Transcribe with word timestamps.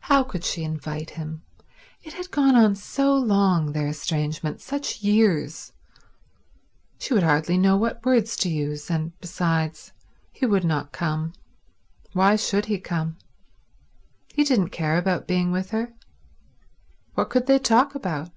How 0.00 0.24
could 0.24 0.44
she 0.44 0.62
invite 0.62 1.08
him? 1.08 1.40
It 2.02 2.12
had 2.12 2.30
gone 2.30 2.54
on 2.54 2.74
so 2.74 3.14
long, 3.16 3.72
their 3.72 3.88
estrangement, 3.88 4.60
such 4.60 5.00
years; 5.00 5.72
she 6.98 7.14
would 7.14 7.22
hardly 7.22 7.56
know 7.56 7.74
what 7.74 8.04
words 8.04 8.36
to 8.40 8.50
use; 8.50 8.90
and 8.90 9.18
besides, 9.22 9.90
he 10.32 10.44
would 10.44 10.64
not 10.64 10.92
come. 10.92 11.32
Why 12.12 12.36
should 12.36 12.66
he 12.66 12.78
come? 12.78 13.16
He 14.34 14.44
didn't 14.44 14.68
care 14.68 14.98
about 14.98 15.26
being 15.26 15.50
with 15.50 15.70
her. 15.70 15.94
What 17.14 17.30
could 17.30 17.46
they 17.46 17.58
talk 17.58 17.94
about? 17.94 18.30